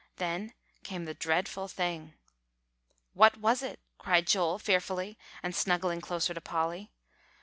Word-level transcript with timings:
Then 0.15 0.53
came 0.83 1.05
the 1.05 1.13
dreadful 1.13 1.67
thing." 1.67 2.15
"What 3.13 3.37
was 3.37 3.61
it?" 3.61 3.79
asked 4.03 4.25
Joel 4.29 4.57
fearfully, 4.57 5.15
and 5.43 5.55
snuggling 5.55 6.01
closer 6.01 6.33
to 6.33 6.41
Polly. 6.41 6.89